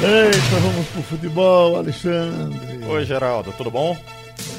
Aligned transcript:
Eita, 0.00 0.60
vamos 0.60 0.86
pro 0.86 1.02
futebol, 1.02 1.76
Alexandre. 1.76 2.84
Oi, 2.88 3.04
Geraldo, 3.04 3.52
tudo 3.56 3.68
bom? 3.68 3.98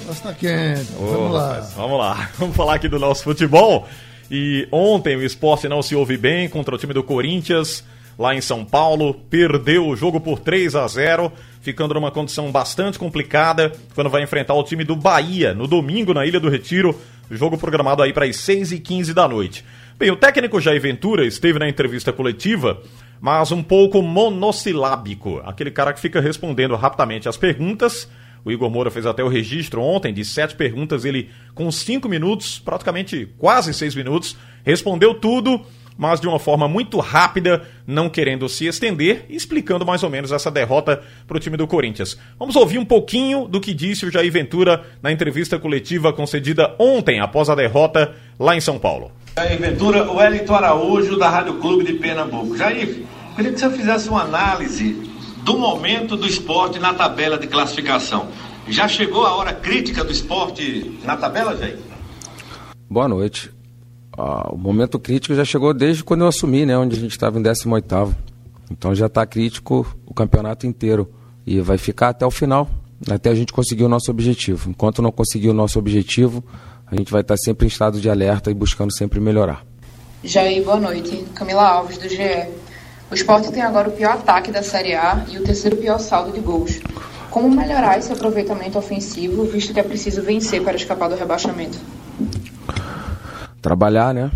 Nossa, 0.06 0.24
tá 0.24 0.34
quente. 0.34 0.92
vamos 1.00 1.32
lá. 1.32 1.60
Vamos 1.78 1.98
lá. 1.98 2.30
Vamos 2.38 2.56
falar 2.58 2.76
aqui 2.76 2.90
do 2.90 3.00
nosso 3.00 3.24
futebol. 3.24 3.88
E 4.30 4.68
ontem 4.70 5.16
o 5.16 5.24
esporte 5.24 5.70
não 5.70 5.82
se 5.82 5.96
ouve 5.96 6.18
bem 6.18 6.50
contra 6.50 6.76
o 6.76 6.78
time 6.78 6.94
do 6.94 7.02
Corinthians, 7.04 7.86
lá 8.18 8.36
em 8.36 8.42
São 8.42 8.66
Paulo. 8.66 9.14
Perdeu 9.14 9.88
o 9.88 9.96
jogo 9.96 10.20
por 10.20 10.40
3 10.40 10.76
a 10.76 10.86
0 10.86 11.32
ficando 11.62 11.94
numa 11.94 12.12
condição 12.12 12.52
bastante 12.52 13.00
complicada 13.00 13.72
quando 13.96 14.10
vai 14.10 14.22
enfrentar 14.22 14.56
o 14.56 14.64
time 14.64 14.84
do 14.84 14.96
Bahia 14.96 15.54
no 15.54 15.68
domingo 15.68 16.14
na 16.14 16.26
Ilha 16.26 16.42
do 16.42 16.50
Retiro. 16.50 17.00
Jogo 17.32 17.58
programado 17.58 18.04
aí 18.04 18.12
para 18.12 18.26
as 18.26 18.36
6 18.36 18.74
e 18.74 18.80
15 18.80 19.14
da 19.14 19.26
noite. 19.26 19.64
Bem, 19.98 20.12
o 20.12 20.18
técnico 20.18 20.60
Jair 20.60 20.82
Ventura 20.82 21.26
esteve 21.26 21.60
na 21.60 21.70
entrevista 21.70 22.12
coletiva 22.12 22.82
mas 23.20 23.52
um 23.52 23.62
pouco 23.62 24.02
monossilábico. 24.02 25.42
Aquele 25.46 25.72
cara 25.72 25.94
que 25.94 26.00
fica 26.00 26.22
respondendo 26.22 26.76
rapidamente 26.76 27.28
as 27.28 27.38
perguntas. 27.38 28.10
O 28.44 28.52
Igor 28.52 28.70
Moura 28.70 28.90
fez 28.90 29.06
até 29.06 29.24
o 29.24 29.28
registro 29.28 29.82
ontem 29.82 30.14
de 30.14 30.24
sete 30.24 30.56
perguntas. 30.56 31.04
Ele, 31.04 31.30
com 31.54 31.70
cinco 31.72 32.08
minutos, 32.08 32.60
praticamente 32.60 33.28
quase 33.38 33.74
seis 33.74 33.94
minutos, 33.94 34.38
respondeu 34.64 35.14
tudo, 35.14 35.62
mas 35.98 36.22
de 36.22 36.28
uma 36.28 36.40
forma 36.40 36.66
muito 36.66 36.98
rápida, 37.00 37.68
não 37.86 38.10
querendo 38.10 38.48
se 38.48 38.66
estender, 38.66 39.26
explicando 39.30 39.86
mais 39.86 40.02
ou 40.02 40.10
menos 40.10 40.32
essa 40.32 40.50
derrota 40.50 41.04
para 41.28 41.36
o 41.36 41.40
time 41.40 41.58
do 41.58 41.68
Corinthians. 41.68 42.18
Vamos 42.40 42.56
ouvir 42.56 42.78
um 42.78 42.86
pouquinho 42.86 43.46
do 43.46 43.60
que 43.60 43.74
disse 43.74 44.06
o 44.06 44.12
Jair 44.12 44.32
Ventura 44.32 44.86
na 45.04 45.12
entrevista 45.12 45.60
coletiva 45.60 46.14
concedida 46.14 46.74
ontem, 46.80 47.20
após 47.20 47.50
a 47.50 47.56
derrota 47.56 48.16
lá 48.40 48.56
em 48.56 48.62
São 48.62 48.80
Paulo. 48.80 49.12
Jair 49.40 49.58
Ventura, 49.58 50.12
o 50.12 50.18
Wellington 50.18 50.54
Araújo, 50.54 51.18
da 51.18 51.30
Rádio 51.30 51.60
Clube 51.60 51.86
de 51.86 51.94
Pernambuco. 51.94 52.58
Jair, 52.58 53.06
queria 53.38 53.54
que 53.54 53.58
você 53.58 53.70
fizesse 53.70 54.10
uma 54.10 54.24
análise 54.24 54.92
do 55.46 55.58
momento 55.58 56.18
do 56.18 56.28
esporte 56.28 56.78
na 56.78 56.94
tabela 56.94 57.38
de 57.38 57.48
classificação. 57.48 58.28
Já 58.68 58.86
chegou 58.86 59.26
a 59.26 59.34
hora 59.38 59.54
crítica 59.54 60.04
do 60.04 60.12
esporte 60.12 61.00
na 61.06 61.16
tabela, 61.16 61.56
Jair? 61.56 61.80
Boa 62.90 63.08
noite. 63.08 63.50
Ah, 64.12 64.50
o 64.52 64.58
momento 64.58 65.00
crítico 65.00 65.34
já 65.34 65.46
chegou 65.46 65.74
desde 65.74 66.04
quando 66.04 66.22
eu 66.22 66.28
assumi, 66.28 66.66
né? 66.66 66.78
Onde 66.78 66.98
a 66.98 67.00
gente 67.00 67.12
estava 67.12 67.40
em 67.40 67.42
18 67.42 68.14
Então 68.70 68.94
já 68.94 69.06
está 69.06 69.26
crítico 69.26 69.88
o 70.06 70.14
campeonato 70.14 70.68
inteiro. 70.68 71.10
E 71.48 71.62
vai 71.62 71.78
ficar 71.78 72.10
até 72.10 72.26
o 72.26 72.32
final, 72.32 72.70
até 73.10 73.30
a 73.30 73.36
gente 73.36 73.54
conseguir 73.54 73.86
o 73.86 73.90
nosso 73.90 74.12
objetivo. 74.12 74.70
Enquanto 74.70 75.02
não 75.02 75.14
conseguir 75.14 75.48
o 75.48 75.54
nosso 75.54 75.80
objetivo, 75.80 76.44
a 76.92 76.96
gente 76.96 77.12
vai 77.12 77.22
estar 77.22 77.38
sempre 77.38 77.66
em 77.66 77.70
estado 77.70 78.02
de 78.02 78.10
alerta 78.10 78.50
e 78.50 78.54
buscando 78.54 78.92
sempre 78.92 79.20
melhorar. 79.20 79.64
Jair, 80.24 80.64
boa 80.64 80.80
noite. 80.80 81.26
Camila 81.36 81.64
Alves, 81.64 81.98
do 81.98 82.10
GE. 82.10 82.50
O 83.12 83.16
esporte 83.16 83.52
tem 83.52 83.62
agora 83.62 83.90
o 83.90 83.92
pior 83.92 84.14
ataque 84.14 84.52
da 84.52 84.62
Série 84.62 84.94
A 84.94 85.26
e 85.30 85.38
o 85.38 85.44
terceiro 85.44 85.78
pior 85.78 86.00
saldo 86.00 86.32
de 86.32 86.40
gols. 86.40 86.80
Como 87.30 87.50
melhorar 87.50 87.98
esse 87.98 88.12
aproveitamento 88.12 88.78
ofensivo, 88.78 89.46
visto 89.46 89.74
que 89.74 89.80
é 89.80 89.84
preciso 89.84 90.22
vencer 90.22 90.64
para 90.64 90.76
escapar 90.76 91.10
do 91.10 91.16
rebaixamento? 91.16 91.78
Trabalhar, 93.62 94.14
né? 94.14 94.32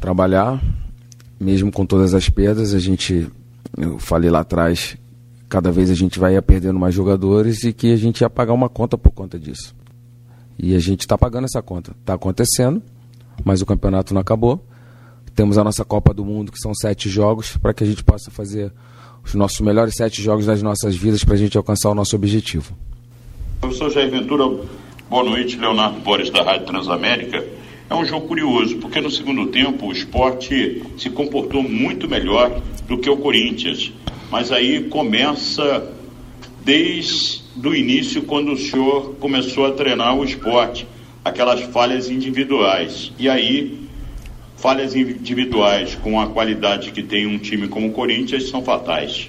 Trabalhar, 0.00 0.60
mesmo 1.38 1.72
com 1.72 1.84
todas 1.84 2.14
as 2.14 2.28
perdas, 2.28 2.74
a 2.74 2.78
gente, 2.78 3.28
eu 3.76 3.98
falei 3.98 4.30
lá 4.30 4.40
atrás, 4.40 4.96
cada 5.48 5.72
vez 5.72 5.90
a 5.90 5.94
gente 5.94 6.18
vai 6.18 6.40
perdendo 6.40 6.78
mais 6.78 6.94
jogadores 6.94 7.64
e 7.64 7.72
que 7.72 7.92
a 7.92 7.96
gente 7.96 8.20
ia 8.20 8.30
pagar 8.30 8.52
uma 8.52 8.68
conta 8.68 8.96
por 8.96 9.10
conta 9.10 9.38
disso. 9.38 9.74
E 10.58 10.74
a 10.74 10.78
gente 10.78 11.00
está 11.00 11.16
pagando 11.16 11.44
essa 11.44 11.62
conta. 11.62 11.92
Está 12.00 12.14
acontecendo, 12.14 12.82
mas 13.44 13.62
o 13.62 13.66
campeonato 13.66 14.12
não 14.12 14.20
acabou. 14.20 14.64
Temos 15.34 15.56
a 15.56 15.62
nossa 15.62 15.84
Copa 15.84 16.12
do 16.12 16.24
Mundo, 16.24 16.50
que 16.50 16.58
são 16.58 16.74
sete 16.74 17.08
jogos, 17.08 17.56
para 17.56 17.72
que 17.72 17.84
a 17.84 17.86
gente 17.86 18.02
possa 18.02 18.28
fazer 18.30 18.72
os 19.24 19.34
nossos 19.34 19.60
melhores 19.60 19.94
sete 19.94 20.20
jogos 20.20 20.46
das 20.46 20.62
nossas 20.62 20.96
vidas 20.96 21.22
para 21.22 21.34
a 21.34 21.36
gente 21.36 21.56
alcançar 21.56 21.90
o 21.90 21.94
nosso 21.94 22.16
objetivo. 22.16 22.76
Professor 23.60 23.90
Jair 23.90 24.10
Ventura, 24.10 24.44
boa 25.08 25.24
noite. 25.24 25.56
Leonardo 25.56 26.00
Borges, 26.00 26.30
da 26.30 26.42
Rádio 26.42 26.66
Transamérica. 26.66 27.44
É 27.90 27.94
um 27.94 28.04
jogo 28.04 28.26
curioso, 28.26 28.76
porque 28.78 29.00
no 29.00 29.10
segundo 29.10 29.46
tempo 29.46 29.86
o 29.86 29.92
esporte 29.92 30.82
se 30.98 31.08
comportou 31.08 31.62
muito 31.62 32.08
melhor 32.08 32.60
do 32.86 32.98
que 32.98 33.08
o 33.08 33.16
Corinthians. 33.16 33.92
Mas 34.30 34.50
aí 34.52 34.88
começa 34.88 35.90
desde 36.64 37.47
do 37.58 37.74
início, 37.74 38.22
quando 38.22 38.52
o 38.52 38.56
senhor 38.56 39.14
começou 39.16 39.66
a 39.66 39.72
treinar 39.72 40.16
o 40.16 40.24
esporte, 40.24 40.86
aquelas 41.24 41.60
falhas 41.60 42.08
individuais. 42.08 43.12
E 43.18 43.28
aí, 43.28 43.88
falhas 44.56 44.94
individuais 44.94 45.94
com 45.96 46.20
a 46.20 46.28
qualidade 46.28 46.92
que 46.92 47.02
tem 47.02 47.26
um 47.26 47.38
time 47.38 47.68
como 47.68 47.88
o 47.88 47.92
Corinthians 47.92 48.48
são 48.48 48.62
fatais. 48.62 49.28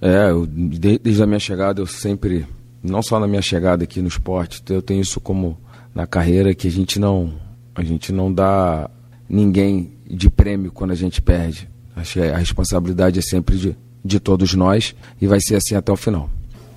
É, 0.00 0.30
eu, 0.30 0.46
desde 0.46 1.22
a 1.22 1.26
minha 1.26 1.38
chegada 1.38 1.80
eu 1.80 1.86
sempre, 1.86 2.46
não 2.82 3.02
só 3.02 3.20
na 3.20 3.26
minha 3.26 3.42
chegada 3.42 3.84
aqui 3.84 4.00
no 4.00 4.08
esporte, 4.08 4.62
eu 4.70 4.80
tenho 4.80 5.00
isso 5.00 5.20
como 5.20 5.58
na 5.94 6.06
carreira 6.06 6.54
que 6.54 6.68
a 6.68 6.70
gente 6.70 6.98
não, 6.98 7.34
a 7.74 7.82
gente 7.82 8.12
não 8.12 8.32
dá 8.32 8.88
ninguém 9.28 9.92
de 10.08 10.30
prêmio 10.30 10.72
quando 10.72 10.92
a 10.92 10.96
gente 10.96 11.20
perde. 11.20 11.68
Acho 11.94 12.14
que 12.14 12.20
a 12.20 12.38
responsabilidade 12.38 13.18
é 13.18 13.22
sempre 13.22 13.56
de, 13.56 13.76
de 14.04 14.18
todos 14.18 14.54
nós 14.54 14.94
e 15.20 15.26
vai 15.26 15.40
ser 15.40 15.56
assim 15.56 15.74
até 15.74 15.92
o 15.92 15.96
final. 15.96 16.30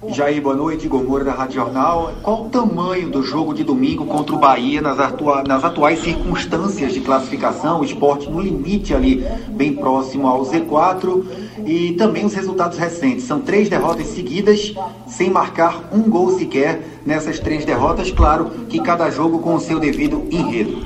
Jair, 0.10 0.42
boa 0.42 0.56
noite. 0.56 0.86
Igor 0.86 1.04
Moura 1.04 1.24
da 1.24 1.32
Rádio 1.32 1.56
Jornal. 1.56 2.14
Qual 2.22 2.46
o 2.46 2.50
tamanho 2.50 3.10
do 3.10 3.24
jogo 3.24 3.54
de 3.54 3.64
domingo 3.64 4.06
contra 4.06 4.36
o 4.36 4.40
Bahia 4.40 4.82
nas, 4.82 5.00
atua 5.00 5.44
nas 5.44 5.64
atuais 5.64 6.00
circunstâncias 6.00 6.94
de 6.94 7.02
classificação? 7.02 7.80
O 7.80 7.86
esporte 7.86 8.30
no 8.30 8.42
limite 8.42 8.94
ali, 8.94 9.26
bem 9.50 9.74
próximo 9.74 10.28
ao 10.28 10.42
Z4. 10.46 11.24
E 11.66 11.94
também 11.94 12.26
os 12.26 12.34
resultados 12.34 12.78
recentes. 12.78 13.26
São 13.26 13.40
três 13.40 13.70
derrotas 13.70 14.08
seguidas, 14.08 14.74
sem 15.08 15.30
marcar 15.30 15.90
um 15.92 16.02
gol 16.10 16.38
sequer 16.38 17.02
nessas 17.06 17.40
três 17.40 17.64
derrotas. 17.64 18.12
Claro 18.12 18.50
que 18.70 18.82
cada 18.82 19.10
jogo 19.10 19.40
com 19.40 19.56
o 19.56 19.60
seu 19.60 19.80
devido 19.80 20.28
enredo. 20.30 20.86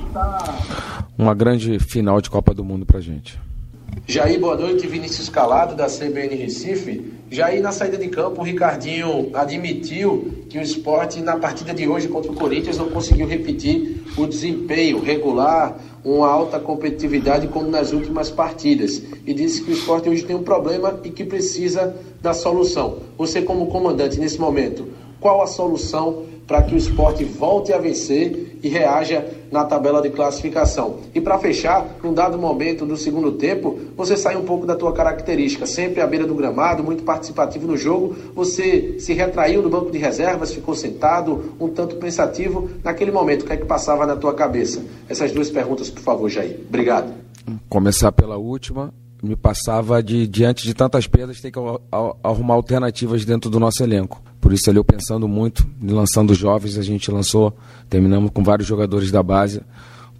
Uma 1.18 1.34
grande 1.34 1.80
final 1.80 2.22
de 2.22 2.30
Copa 2.30 2.54
do 2.54 2.64
Mundo 2.64 2.86
pra 2.86 3.00
gente. 3.00 3.40
Jair, 4.06 4.40
boa 4.40 4.56
noite. 4.56 4.86
Vinícius 4.86 5.30
Calado, 5.30 5.76
da 5.76 5.88
CBN 5.88 6.36
Recife. 6.36 7.14
Jair, 7.30 7.62
na 7.62 7.72
saída 7.72 7.98
de 7.98 8.08
campo, 8.08 8.42
o 8.42 8.44
Ricardinho 8.44 9.30
admitiu 9.34 10.46
que 10.50 10.58
o 10.58 10.62
esporte, 10.62 11.22
na 11.22 11.38
partida 11.38 11.74
de 11.74 11.88
hoje 11.88 12.08
contra 12.08 12.32
o 12.32 12.36
Corinthians, 12.36 12.78
não 12.78 12.90
conseguiu 12.90 13.28
repetir 13.28 14.04
o 14.18 14.26
desempenho 14.26 15.00
regular, 15.00 15.78
uma 16.04 16.28
alta 16.28 16.60
competitividade 16.60 17.48
como 17.48 17.70
nas 17.70 17.92
últimas 17.92 18.30
partidas. 18.30 19.02
E 19.26 19.34
disse 19.34 19.64
que 19.64 19.72
o 19.72 19.74
esporte 19.74 20.10
hoje 20.10 20.24
tem 20.24 20.36
um 20.36 20.44
problema 20.44 21.00
e 21.04 21.10
que 21.10 21.26
precisa 21.26 21.96
da 22.22 22.34
solução. 22.34 23.00
Você, 23.18 23.42
como 23.42 23.68
comandante 23.68 24.20
nesse 24.20 24.40
momento, 24.40 24.88
qual 25.20 25.42
a 25.42 25.48
solução 25.48 26.24
para 26.48 26.64
que 26.64 26.74
o 26.74 26.78
esporte 26.78 27.26
volte 27.26 27.74
a 27.74 27.78
vencer 27.78 28.58
e 28.64 28.70
reaja 28.70 29.26
na 29.52 29.66
tabela 29.66 30.02
de 30.02 30.10
classificação. 30.10 30.98
E 31.14 31.22
para 31.22 31.38
fechar, 31.38 31.86
num 32.04 32.14
dado 32.14 32.38
momento 32.38 32.86
do 32.86 32.96
segundo 32.98 33.34
tempo, 33.34 33.80
você 33.96 34.16
sai 34.16 34.36
um 34.36 34.46
pouco 34.46 34.66
da 34.66 34.76
tua 34.76 34.94
característica, 34.94 35.66
sempre 35.66 36.02
à 36.02 36.08
beira 36.08 36.26
do 36.26 36.34
gramado, 36.34 36.84
muito 36.84 37.04
participativo 37.04 37.68
no 37.68 37.78
jogo, 37.78 38.16
você 38.34 39.00
se 39.00 39.14
retraiu 39.14 39.62
no 39.62 39.70
banco 39.70 39.92
de 39.92 39.98
reservas, 39.98 40.54
ficou 40.54 40.74
sentado, 40.74 41.54
um 41.60 41.68
tanto 41.68 41.98
pensativo. 41.98 42.70
Naquele 42.84 43.12
momento, 43.12 43.44
o 43.44 43.46
que 43.46 43.54
é 43.54 43.58
que 43.58 43.66
passava 43.66 44.06
na 44.06 44.16
tua 44.16 44.34
cabeça? 44.34 44.84
Essas 45.10 45.32
duas 45.32 45.50
perguntas, 45.50 45.90
por 45.90 46.02
favor, 46.02 46.30
Jair. 46.30 46.60
Obrigado. 46.68 47.14
Começar 47.70 48.12
pela 48.12 48.38
última 48.38 48.94
me 49.22 49.36
passava 49.36 50.02
de 50.02 50.28
diante 50.28 50.64
de 50.64 50.74
tantas 50.74 51.08
perdas 51.08 51.42
ter 51.42 51.52
que 51.52 51.60
arrumar 52.24 52.54
alternativas 52.54 53.26
dentro 53.26 53.50
do 53.50 53.60
nosso 53.60 53.84
elenco. 53.84 54.22
Por 54.40 54.54
isso 54.54 54.70
ali 54.70 54.78
eu 54.78 54.84
pensando 54.84 55.28
muito, 55.28 55.68
lançando 55.82 56.34
jovens, 56.34 56.78
a 56.78 56.84
gente 56.84 57.10
lançou, 57.12 57.56
terminamos 57.90 58.32
com 58.32 58.44
vários 58.44 58.68
jogadores 58.68 59.12
da 59.12 59.24
base. 59.24 59.62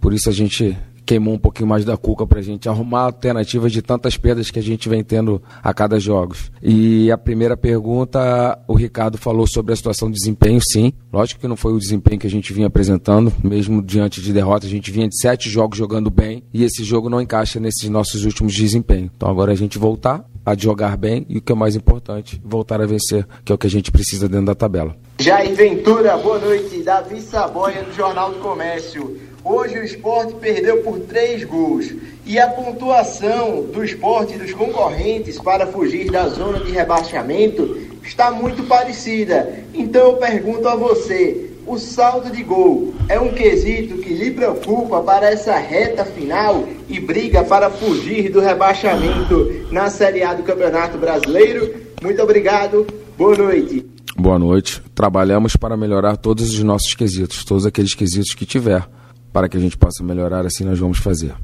Por 0.00 0.12
isso 0.12 0.28
a 0.28 0.32
gente 0.32 0.76
queimou 1.08 1.32
um 1.32 1.38
pouquinho 1.38 1.66
mais 1.66 1.86
da 1.86 1.96
cuca 1.96 2.26
para 2.26 2.38
a 2.38 2.42
gente 2.42 2.68
arrumar 2.68 3.04
alternativas 3.04 3.72
de 3.72 3.80
tantas 3.80 4.18
perdas 4.18 4.50
que 4.50 4.58
a 4.58 4.62
gente 4.62 4.90
vem 4.90 5.02
tendo 5.02 5.42
a 5.62 5.72
cada 5.72 5.98
jogos. 5.98 6.52
E 6.62 7.10
a 7.10 7.16
primeira 7.16 7.56
pergunta, 7.56 8.58
o 8.68 8.74
Ricardo 8.74 9.16
falou 9.16 9.46
sobre 9.46 9.72
a 9.72 9.76
situação 9.76 10.10
de 10.10 10.18
desempenho, 10.18 10.60
sim. 10.60 10.92
Lógico 11.10 11.40
que 11.40 11.48
não 11.48 11.56
foi 11.56 11.72
o 11.72 11.78
desempenho 11.78 12.20
que 12.20 12.26
a 12.26 12.30
gente 12.30 12.52
vinha 12.52 12.66
apresentando, 12.66 13.32
mesmo 13.42 13.82
diante 13.82 14.20
de 14.20 14.34
derrota, 14.34 14.66
a 14.66 14.68
gente 14.68 14.90
vinha 14.90 15.08
de 15.08 15.18
sete 15.18 15.48
jogos 15.48 15.78
jogando 15.78 16.10
bem 16.10 16.42
e 16.52 16.62
esse 16.62 16.84
jogo 16.84 17.08
não 17.08 17.22
encaixa 17.22 17.58
nesses 17.58 17.88
nossos 17.88 18.26
últimos 18.26 18.54
desempenhos. 18.54 19.10
Então 19.16 19.30
agora 19.30 19.52
a 19.52 19.56
gente 19.56 19.78
voltar 19.78 20.28
a 20.44 20.54
jogar 20.54 20.94
bem 20.98 21.24
e 21.26 21.38
o 21.38 21.40
que 21.40 21.52
é 21.52 21.54
mais 21.54 21.74
importante, 21.74 22.38
voltar 22.44 22.82
a 22.82 22.86
vencer, 22.86 23.26
que 23.46 23.50
é 23.50 23.54
o 23.54 23.58
que 23.58 23.66
a 23.66 23.70
gente 23.70 23.90
precisa 23.90 24.28
dentro 24.28 24.46
da 24.46 24.54
tabela. 24.54 24.94
Jair 25.18 25.54
Ventura, 25.54 26.18
boa 26.18 26.38
noite. 26.38 26.82
Davi 26.82 27.22
Saboia, 27.22 27.82
do 27.82 27.94
Jornal 27.94 28.32
do 28.32 28.40
Comércio. 28.40 29.27
Hoje 29.48 29.78
o 29.78 29.82
esporte 29.82 30.34
perdeu 30.34 30.82
por 30.82 31.00
três 31.00 31.42
gols. 31.42 31.94
E 32.26 32.38
a 32.38 32.48
pontuação 32.48 33.62
do 33.62 33.82
esporte 33.82 34.34
e 34.34 34.38
dos 34.38 34.52
concorrentes 34.52 35.38
para 35.38 35.66
fugir 35.66 36.10
da 36.10 36.28
zona 36.28 36.60
de 36.60 36.70
rebaixamento 36.70 37.78
está 38.02 38.30
muito 38.30 38.64
parecida. 38.64 39.64
Então 39.72 40.08
eu 40.08 40.16
pergunto 40.18 40.68
a 40.68 40.76
você: 40.76 41.48
o 41.66 41.78
saldo 41.78 42.30
de 42.30 42.42
gol 42.42 42.92
é 43.08 43.18
um 43.18 43.32
quesito 43.32 43.96
que 43.96 44.12
lhe 44.12 44.30
preocupa 44.32 45.00
para 45.00 45.30
essa 45.30 45.56
reta 45.56 46.04
final 46.04 46.68
e 46.86 47.00
briga 47.00 47.42
para 47.42 47.70
fugir 47.70 48.30
do 48.30 48.40
rebaixamento 48.40 49.66
na 49.72 49.88
Série 49.88 50.22
A 50.22 50.34
do 50.34 50.42
Campeonato 50.42 50.98
Brasileiro? 50.98 51.74
Muito 52.02 52.22
obrigado, 52.22 52.86
boa 53.16 53.34
noite. 53.34 53.86
Boa 54.14 54.38
noite. 54.38 54.82
Trabalhamos 54.94 55.56
para 55.56 55.74
melhorar 55.74 56.18
todos 56.18 56.52
os 56.52 56.62
nossos 56.62 56.92
quesitos, 56.94 57.44
todos 57.44 57.64
aqueles 57.64 57.94
quesitos 57.94 58.34
que 58.34 58.44
tiver, 58.44 58.86
para 59.32 59.48
que 59.48 59.56
a 59.56 59.60
gente 59.60 59.76
possa 59.76 60.02
melhorar, 60.02 60.46
assim 60.46 60.64
nós 60.64 60.78
vamos 60.78 60.98
fazer. 60.98 61.34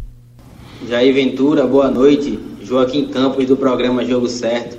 Jair 0.88 1.14
Ventura, 1.14 1.66
boa 1.66 1.90
noite. 1.90 2.38
Joaquim 2.62 3.08
Campos, 3.08 3.46
do 3.46 3.56
programa 3.56 4.04
Jogo 4.04 4.28
Certo. 4.28 4.78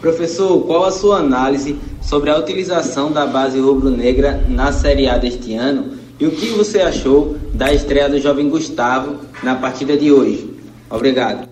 Professor, 0.00 0.60
qual 0.66 0.84
a 0.84 0.90
sua 0.90 1.18
análise 1.18 1.76
sobre 2.00 2.30
a 2.30 2.38
utilização 2.38 3.12
da 3.12 3.26
base 3.26 3.58
rubro-negra 3.58 4.44
na 4.48 4.72
Série 4.72 5.08
A 5.08 5.18
deste 5.18 5.54
ano 5.54 5.96
e 6.18 6.26
o 6.26 6.30
que 6.30 6.48
você 6.48 6.80
achou 6.80 7.36
da 7.52 7.72
estreia 7.72 8.08
do 8.08 8.18
jovem 8.18 8.48
Gustavo 8.48 9.20
na 9.42 9.54
partida 9.54 9.96
de 9.96 10.10
hoje? 10.12 10.50
Obrigado. 10.90 11.48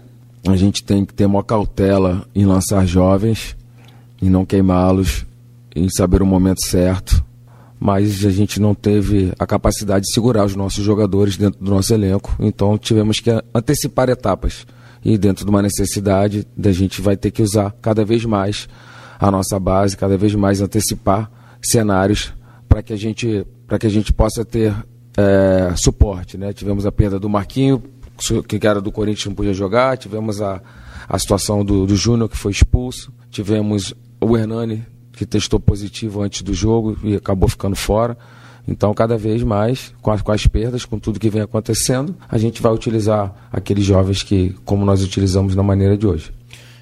A 0.47 0.57
gente 0.57 0.85
tem 0.85 1.05
que 1.05 1.15
ter 1.15 1.25
uma 1.25 1.43
cautela 1.43 2.27
em 2.35 2.45
lançar 2.45 2.87
jovens, 2.87 3.57
e 4.21 4.29
não 4.29 4.45
queimá-los, 4.45 5.27
em 5.75 5.89
saber 5.89 6.23
o 6.23 6.27
momento 6.27 6.65
certo. 6.65 7.24
Mas 7.85 8.25
a 8.25 8.31
gente 8.31 8.59
não 8.59 8.75
teve 8.75 9.31
a 9.39 9.47
capacidade 9.47 10.07
de 10.07 10.15
segurar 10.15 10.47
os 10.47 10.57
nossos 10.57 10.83
jogadores 10.83 11.37
dentro 11.37 11.63
do 11.63 11.71
nosso 11.71 11.93
elenco, 11.93 12.35
então 12.41 12.79
tivemos 12.79 13.21
que 13.21 13.31
antecipar 13.55 14.09
etapas. 14.09 14.67
E 15.05 15.19
dentro 15.19 15.45
de 15.45 15.51
uma 15.51 15.61
necessidade, 15.61 16.49
a 16.65 16.73
gente 16.73 17.03
vai 17.03 17.15
ter 17.15 17.31
que 17.31 17.43
usar 17.43 17.77
cada 17.83 18.03
vez 18.03 18.25
mais 18.25 18.67
a 19.21 19.31
nossa 19.31 19.61
base, 19.61 19.99
cada 19.99 20.17
vez 20.17 20.35
mais 20.35 20.63
antecipar 20.63 21.31
cenários 21.61 22.33
para 22.67 22.83
que 22.83 22.95
a 22.95 22.97
gente 22.97 23.47
para 23.67 23.79
que 23.79 23.87
a 23.87 23.91
gente 23.91 24.15
possa 24.15 24.47
ter 24.47 24.75
é, 25.19 25.75
suporte, 25.77 26.39
né? 26.39 26.55
Tivemos 26.55 26.87
a 26.87 26.93
perda 26.93 27.21
do 27.21 27.29
Marquinho, 27.29 27.83
que 28.49 28.67
era 28.67 28.81
do 28.81 28.91
Corinthians 28.91 29.27
não 29.27 29.35
podia 29.35 29.53
jogar, 29.53 29.99
tivemos 29.99 30.41
a, 30.41 30.59
a 31.07 31.19
situação 31.19 31.63
do, 31.63 31.85
do 31.85 31.97
Júnior 31.97 32.31
que 32.31 32.37
foi 32.39 32.53
expulso, 32.53 33.13
tivemos 33.31 33.93
o 34.23 34.39
Hernani 34.39 34.87
que 35.17 35.25
testou 35.27 35.61
positivo 35.61 36.23
antes 36.23 36.43
do 36.43 36.53
jogo 36.53 36.97
e 37.03 37.15
acabou 37.15 37.49
ficando 37.49 37.77
fora. 37.77 38.17
Então, 38.67 38.95
cada 38.95 39.17
vez 39.17 39.43
mais, 39.43 39.93
com 40.01 40.11
as, 40.11 40.23
com 40.23 40.33
as 40.33 40.47
perdas, 40.47 40.85
com 40.85 40.99
tudo 40.99 41.21
que 41.21 41.29
vem 41.29 41.43
acontecendo, 41.43 42.17
a 42.29 42.39
gente 42.39 42.63
vai 42.63 42.73
utilizar 42.73 43.49
aqueles 43.53 43.85
jovens 43.85 44.23
que, 44.23 44.55
como 44.65 44.85
nós 44.85 45.03
utilizamos 45.03 45.55
na 45.55 45.63
maneira 45.63 45.97
de 45.97 46.07
hoje. 46.07 46.33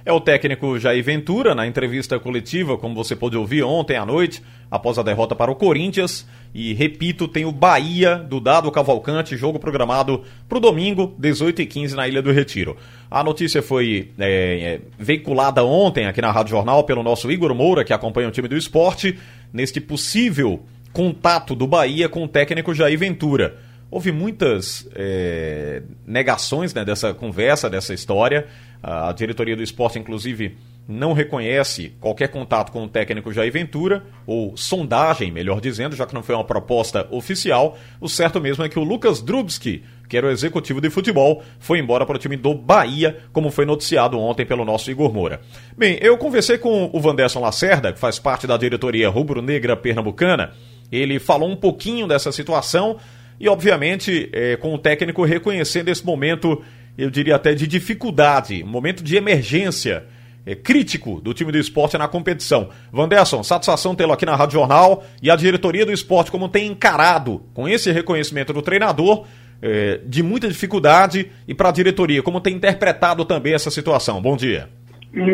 É 0.04 0.12
o 0.12 0.20
técnico 0.20 0.78
Jair 0.80 1.02
Ventura, 1.04 1.54
na 1.54 1.64
entrevista 1.64 2.18
coletiva, 2.18 2.76
como 2.76 2.94
você 2.94 3.14
pôde 3.14 3.36
ouvir 3.36 3.62
ontem 3.62 3.96
à 3.96 4.04
noite, 4.04 4.42
após 4.68 4.98
a 4.98 5.02
derrota 5.02 5.36
para 5.36 5.50
o 5.50 5.54
Corinthians. 5.54 6.26
E 6.52 6.74
repito, 6.74 7.28
tem 7.28 7.44
o 7.44 7.52
Bahia 7.52 8.16
do 8.16 8.40
Dado 8.40 8.70
Cavalcante, 8.72 9.36
jogo 9.36 9.60
programado 9.60 10.24
para 10.48 10.58
o 10.58 10.60
domingo, 10.60 11.14
18h15, 11.20 11.92
na 11.92 12.08
Ilha 12.08 12.20
do 12.20 12.32
Retiro. 12.32 12.76
A 13.08 13.22
notícia 13.22 13.62
foi 13.62 14.10
é, 14.18 14.26
é, 14.28 14.80
veiculada 14.98 15.64
ontem 15.64 16.06
aqui 16.06 16.20
na 16.20 16.32
Rádio 16.32 16.50
Jornal 16.50 16.82
pelo 16.82 17.04
nosso 17.04 17.30
Igor 17.30 17.54
Moura, 17.54 17.84
que 17.84 17.92
acompanha 17.92 18.28
o 18.28 18.32
time 18.32 18.48
do 18.48 18.56
esporte, 18.56 19.16
neste 19.52 19.80
possível 19.80 20.64
contato 20.92 21.54
do 21.54 21.66
Bahia 21.66 22.08
com 22.08 22.24
o 22.24 22.28
técnico 22.28 22.74
Jair 22.74 22.98
Ventura. 22.98 23.56
Houve 23.92 24.10
muitas 24.10 24.88
é, 24.94 25.82
negações 26.06 26.72
né, 26.72 26.82
dessa 26.82 27.12
conversa, 27.12 27.68
dessa 27.68 27.92
história. 27.92 28.46
A 28.82 29.12
diretoria 29.12 29.54
do 29.54 29.62
esporte, 29.62 29.98
inclusive, 29.98 30.56
não 30.88 31.12
reconhece 31.12 31.92
qualquer 32.00 32.28
contato 32.28 32.72
com 32.72 32.82
o 32.82 32.88
técnico 32.88 33.32
Jair 33.32 33.52
Ventura, 33.52 34.04
ou 34.26 34.56
sondagem, 34.56 35.30
melhor 35.30 35.60
dizendo, 35.60 35.94
já 35.94 36.04
que 36.04 36.14
não 36.14 36.22
foi 36.22 36.34
uma 36.34 36.44
proposta 36.44 37.06
oficial. 37.10 37.78
O 38.00 38.08
certo 38.08 38.40
mesmo 38.40 38.64
é 38.64 38.68
que 38.68 38.78
o 38.78 38.82
Lucas 38.84 39.22
Drubski, 39.22 39.84
que 40.08 40.16
era 40.16 40.26
o 40.26 40.30
executivo 40.30 40.80
de 40.80 40.90
futebol, 40.90 41.42
foi 41.60 41.78
embora 41.78 42.04
para 42.04 42.16
o 42.16 42.18
time 42.18 42.36
do 42.36 42.54
Bahia, 42.54 43.18
como 43.32 43.50
foi 43.50 43.64
noticiado 43.64 44.18
ontem 44.18 44.44
pelo 44.44 44.64
nosso 44.64 44.90
Igor 44.90 45.12
Moura. 45.12 45.40
Bem, 45.78 45.98
eu 46.00 46.18
conversei 46.18 46.58
com 46.58 46.90
o 46.92 47.00
Vanderson 47.00 47.40
Lacerda, 47.40 47.92
que 47.92 48.00
faz 48.00 48.18
parte 48.18 48.46
da 48.46 48.56
diretoria 48.56 49.08
rubro-negra 49.08 49.76
pernambucana. 49.76 50.52
Ele 50.90 51.20
falou 51.20 51.48
um 51.48 51.56
pouquinho 51.56 52.08
dessa 52.08 52.32
situação 52.32 52.98
e, 53.38 53.48
obviamente, 53.48 54.28
é, 54.32 54.56
com 54.56 54.74
o 54.74 54.78
técnico 54.78 55.24
reconhecendo 55.24 55.88
esse 55.88 56.04
momento 56.04 56.62
eu 56.96 57.10
diria 57.10 57.36
até 57.36 57.54
de 57.54 57.66
dificuldade, 57.66 58.62
um 58.62 58.68
momento 58.68 59.02
de 59.02 59.16
emergência 59.16 60.04
é, 60.44 60.54
crítico 60.54 61.20
do 61.20 61.32
time 61.32 61.52
do 61.52 61.58
esporte 61.58 61.96
na 61.96 62.08
competição. 62.08 62.68
Vanderson, 62.92 63.42
satisfação 63.42 63.94
tê-lo 63.94 64.12
aqui 64.12 64.26
na 64.26 64.36
Rádio 64.36 64.54
Jornal 64.54 65.04
e 65.22 65.30
a 65.30 65.36
diretoria 65.36 65.86
do 65.86 65.92
esporte 65.92 66.30
como 66.30 66.48
tem 66.48 66.66
encarado 66.66 67.42
com 67.54 67.68
esse 67.68 67.90
reconhecimento 67.90 68.52
do 68.52 68.62
treinador 68.62 69.26
é, 69.62 70.00
de 70.04 70.22
muita 70.22 70.48
dificuldade 70.48 71.30
e 71.46 71.54
para 71.54 71.68
a 71.68 71.72
diretoria, 71.72 72.22
como 72.22 72.40
tem 72.40 72.56
interpretado 72.56 73.24
também 73.24 73.54
essa 73.54 73.70
situação. 73.70 74.20
Bom 74.20 74.36
dia. 74.36 74.68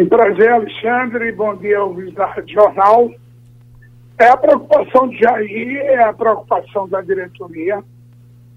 Prazer, 0.08 0.50
Alexandre. 0.50 1.32
Bom 1.32 1.56
dia, 1.56 1.82
ouvintes 1.82 2.14
da 2.14 2.26
Rádio 2.26 2.54
Jornal. 2.54 3.10
É 4.18 4.28
a 4.28 4.36
preocupação 4.36 5.08
de 5.08 5.18
Jair, 5.18 5.76
é 5.76 6.02
a 6.02 6.12
preocupação 6.12 6.88
da 6.88 7.00
diretoria, 7.00 7.82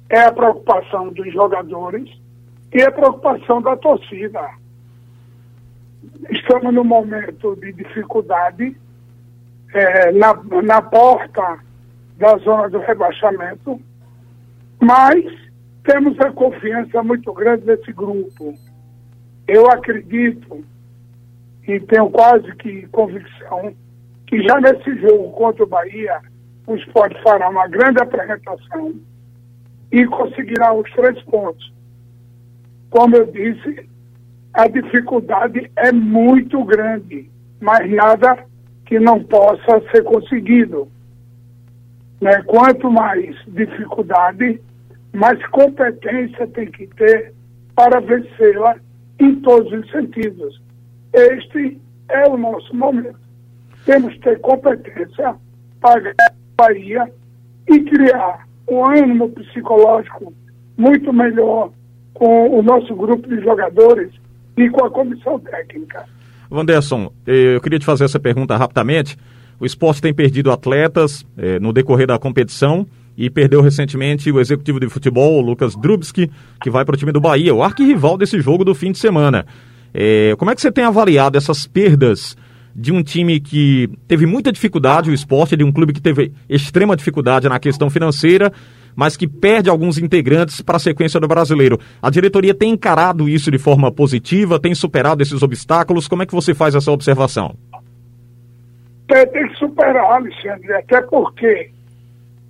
é 0.10 0.22
a 0.22 0.32
preocupação 0.32 1.14
dos 1.14 1.32
jogadores 1.32 2.10
e 2.74 2.82
a 2.82 2.92
preocupação 2.92 3.62
da 3.62 3.76
torcida. 3.76 4.42
Estamos 6.30 6.74
num 6.74 6.84
momento 6.84 7.56
de 7.58 7.74
dificuldade 7.74 8.76
é, 9.74 10.12
na, 10.12 10.34
na 10.64 10.82
porta 10.82 11.60
da 12.18 12.38
zona 12.38 12.70
do 12.70 12.80
rebaixamento, 12.80 13.80
mas 14.80 15.24
temos 15.84 16.20
a 16.20 16.32
confiança 16.32 17.04
muito 17.04 17.34
grande 17.34 17.66
nesse 17.66 17.92
grupo. 17.92 18.54
Eu 19.48 19.70
acredito 19.70 20.64
e 21.68 21.80
tenho 21.80 22.10
quase 22.10 22.56
que 22.56 22.88
convicção 22.88 23.74
que 24.28 24.42
já 24.44 24.60
nesse 24.62 24.96
jogo 25.02 25.32
contra 25.32 25.64
o 25.64 25.68
Bahia, 25.68 26.22
o 26.66 26.76
esporte 26.76 27.22
fará 27.22 27.50
uma 27.50 27.68
grande 27.68 28.02
apresentação 28.02 28.94
e 29.92 30.06
conseguirá 30.06 30.74
os 30.74 30.90
três 30.94 31.22
pontos 31.24 31.72
como 32.92 33.16
eu 33.16 33.26
disse, 33.26 33.90
a 34.54 34.68
dificuldade 34.68 35.72
é 35.78 35.92
muito 35.94 36.64
grande, 36.66 37.32
mas 37.60 37.90
nada 37.90 38.46
que 38.86 39.00
não 39.00 39.24
possa 39.24 39.82
ser 39.92 40.04
conseguido. 40.04 40.90
Né? 42.20 42.44
Quanto 42.44 42.92
mais 42.92 43.34
dificuldade, 43.48 44.62
mais 45.14 45.44
competência 45.48 46.46
tem 46.48 46.70
que 46.70 46.86
ter 46.88 47.34
para 47.74 48.02
vencê-la 48.02 48.76
em 49.20 49.36
todos 49.36 49.72
os 49.72 49.90
sentidos. 49.90 50.62
Este 51.14 51.80
é 52.10 52.28
o 52.28 52.38
nosso 52.38 52.76
momento. 52.76 53.20
Temos 53.86 54.14
que 54.16 54.20
ter 54.20 54.40
competência 54.42 55.34
para 55.80 56.12
a 56.12 56.34
Bahia 56.58 57.10
e 57.70 57.80
criar 57.84 58.46
um 58.70 58.86
ânimo 58.86 59.30
psicológico 59.30 60.34
muito 60.78 61.14
melhor 61.14 61.72
com 62.14 62.60
o 62.60 62.62
nosso 62.62 62.96
grupo 62.96 63.28
de 63.28 63.42
jogadores 63.42 64.12
e 64.58 64.70
com 64.70 64.86
a 64.86 64.90
comissão 64.90 65.40
técnica. 65.40 66.06
Vanderson, 66.50 67.12
eh, 67.26 67.56
eu 67.56 67.62
queria 67.62 67.80
te 67.80 67.86
fazer 67.86 68.06
essa 68.06 68.20
pergunta 68.20 68.58
rapidamente. 68.58 69.18
O 69.60 69.66
esporte 69.66 70.02
tem 70.02 70.14
perdido 70.14 70.52
atletas 70.52 71.26
eh, 71.38 71.60
no 71.60 71.72
decorrer 71.72 72.08
da 72.08 72.20
competição 72.20 72.86
e 73.18 73.30
perdeu 73.30 73.62
recentemente 73.62 74.32
o 74.32 74.40
executivo 74.40 74.80
de 74.80 74.90
futebol, 74.90 75.42
Lucas 75.42 75.76
Drubski, 75.76 76.30
que 76.62 76.70
vai 76.70 76.84
para 76.84 76.96
o 76.96 76.98
time 76.98 77.12
do 77.12 77.22
Bahia, 77.22 77.54
o 77.54 77.64
arquirrival 77.64 78.18
desse 78.18 78.40
jogo 78.42 78.66
do 78.66 78.76
fim 78.76 78.92
de 78.92 78.98
semana. 78.98 79.46
Eh, 79.94 80.36
como 80.38 80.52
é 80.52 80.56
que 80.56 80.62
você 80.62 80.72
tem 80.72 80.84
avaliado 80.84 81.38
essas 81.38 81.66
perdas 81.68 82.36
de 82.76 82.92
um 82.92 83.04
time 83.04 83.40
que 83.40 83.90
teve 84.08 84.26
muita 84.26 84.52
dificuldade, 84.52 85.10
o 85.10 85.14
esporte, 85.14 85.58
de 85.58 85.64
um 85.64 85.72
clube 85.72 85.94
que 85.94 86.02
teve 86.02 86.32
extrema 86.50 86.96
dificuldade 86.96 87.48
na 87.48 87.60
questão 87.60 87.90
financeira 87.90 88.52
mas 88.96 89.18
que 89.18 89.28
perde 89.28 89.70
alguns 89.70 89.98
integrantes 89.98 90.62
para 90.62 90.78
a 90.78 90.80
sequência 90.80 91.20
do 91.20 91.28
brasileiro. 91.28 91.80
A 92.02 92.10
diretoria 92.10 92.54
tem 92.54 92.72
encarado 92.72 93.28
isso 93.28 93.52
de 93.52 93.58
forma 93.58 93.92
positiva, 93.92 94.60
tem 94.60 94.74
superado 94.76 95.22
esses 95.22 95.42
obstáculos. 95.42 96.08
Como 96.08 96.24
é 96.24 96.26
que 96.26 96.36
você 96.36 96.54
faz 96.54 96.76
essa 96.76 96.92
observação? 96.92 97.56
Tem, 99.08 99.28
tem 99.28 99.48
que 99.48 99.56
superar, 99.56 100.14
Alexandre, 100.14 100.74
até 100.74 101.02
porque 101.02 101.72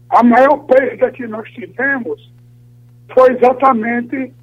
a 0.10 0.24
maior 0.24 0.58
perda 0.66 1.12
que 1.12 1.26
nós 1.26 1.50
tivemos 1.52 2.32
foi 3.14 3.34
exatamente 3.34 4.34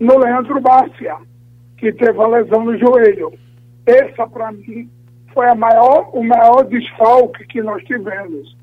no 0.00 0.18
Leandro 0.18 0.60
Bárcia, 0.60 1.16
que 1.76 1.92
teve 1.92 2.20
a 2.20 2.26
lesão 2.26 2.64
no 2.64 2.78
joelho. 2.78 3.32
Essa, 3.86 4.26
para 4.26 4.52
mim, 4.52 4.88
foi 5.32 5.48
a 5.48 5.54
maior, 5.54 6.10
o 6.12 6.22
maior 6.22 6.64
desfalque 6.64 7.46
que 7.46 7.62
nós 7.62 7.82
tivemos. 7.84 8.56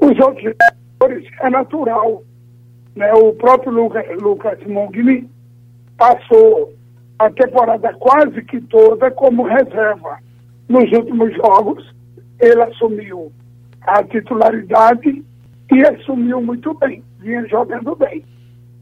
Os 0.00 0.18
outros 0.20 0.54
é 1.12 1.50
natural. 1.50 2.22
Né? 2.94 3.12
O 3.14 3.32
próprio 3.34 3.72
Lucas, 3.72 4.58
Mungni 4.66 5.28
passou 5.96 6.72
a 7.18 7.30
temporada 7.30 7.92
quase 7.94 8.42
que 8.42 8.60
toda 8.62 9.10
como 9.10 9.44
reserva. 9.44 10.18
Nos 10.68 10.90
últimos 10.92 11.34
jogos, 11.36 11.94
ele 12.40 12.62
assumiu 12.62 13.32
a 13.82 14.02
titularidade 14.02 15.24
e 15.72 15.82
assumiu 15.82 16.40
muito 16.40 16.74
bem, 16.74 17.02
vinha 17.20 17.46
jogando 17.48 17.94
bem. 17.96 18.24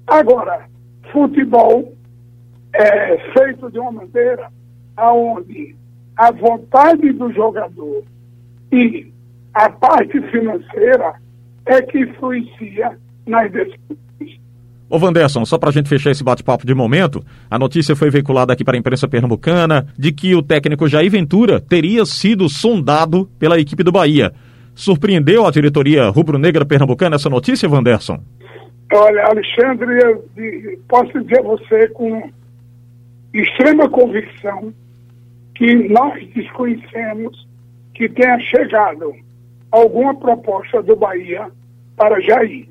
Agora, 0.07 0.67
futebol 1.13 1.93
é 2.75 3.19
feito 3.33 3.71
de 3.71 3.79
uma 3.79 3.93
maneira 3.93 4.49
aonde 4.97 5.77
a 6.17 6.31
vontade 6.31 7.13
do 7.13 7.33
jogador 7.33 8.05
e 8.71 9.13
a 9.55 9.69
parte 9.71 10.21
financeira 10.31 11.15
é 11.67 11.83
que 11.83 11.99
influencia 11.99 12.97
nas 13.27 13.51
decisões. 13.51 14.41
Ô 14.89 14.99
Vanderson, 14.99 15.45
só 15.47 15.57
para 15.57 15.71
a 15.71 15.73
gente 15.73 15.89
fechar 15.89 16.11
esse 16.11 16.23
bate-papo 16.23 16.67
de 16.67 16.75
momento, 16.75 17.25
a 17.51 17.59
notícia 17.59 17.97
foi 17.97 18.11
veiculada 18.11 18.53
aqui 18.53 18.63
para 18.63 18.77
a 18.77 18.79
imprensa 18.79 19.09
pernambucana 19.09 19.87
de 19.99 20.13
que 20.13 20.35
o 20.35 20.43
técnico 20.43 20.87
Jair 20.87 21.11
Ventura 21.11 21.59
teria 21.61 22.05
sido 22.05 22.47
sondado 22.49 23.27
pela 23.39 23.59
equipe 23.59 23.83
do 23.83 23.91
Bahia. 23.91 24.33
Surpreendeu 24.75 25.47
a 25.47 25.51
diretoria 25.51 26.11
rubro-negra 26.11 26.67
pernambucana 26.67 27.17
essa 27.17 27.31
notícia, 27.31 27.69
Vanderson? 27.69 28.21
Olha, 28.93 29.25
Alexandre, 29.25 29.99
eu 30.03 30.79
posso 30.87 31.19
dizer 31.23 31.39
a 31.39 31.43
você 31.43 31.89
com 31.89 32.31
extrema 33.33 33.89
convicção 33.89 34.75
que 35.55 35.75
nós 35.89 36.23
desconhecemos 36.35 37.49
que 37.95 38.09
tenha 38.11 38.39
chegado 38.41 39.15
alguma 39.73 40.15
proposta 40.15 40.83
do 40.83 40.95
Bahia 40.95 41.51
para 41.97 42.21
Jair. 42.21 42.69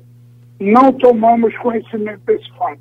Não 0.60 0.92
tomamos 0.92 1.54
conhecimento 1.58 2.20
desse 2.24 2.48
fato. 2.56 2.80